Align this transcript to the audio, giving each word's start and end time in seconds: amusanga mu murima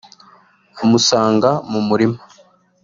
amusanga 0.83 1.49
mu 1.71 1.79
murima 1.87 2.19